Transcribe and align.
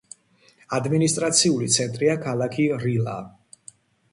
ადმინისტრაციული 0.77 1.69
ცენტრია 1.75 2.15
ქალაქი 2.25 2.67
რილა. 2.87 3.15